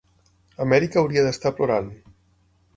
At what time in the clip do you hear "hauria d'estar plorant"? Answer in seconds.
1.03-1.95